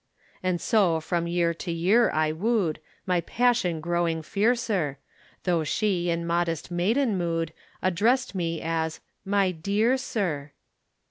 And 0.41 0.59
so 0.59 0.99
from 0.99 1.27
year 1.27 1.53
to 1.53 1.71
year 1.71 2.09
I 2.09 2.31
wooed, 2.31 2.79
My 3.05 3.21
passion 3.21 3.79
growing 3.79 4.23
fiercer, 4.23 4.97
Though 5.43 5.63
she 5.63 6.09
in 6.09 6.25
modest 6.25 6.71
maiden 6.71 7.19
mood 7.19 7.53
Addressed 7.83 8.33
me 8.33 8.61
as 8.63 8.99
"My 9.25 9.51
dear 9.51 9.97
sir." 9.97 10.53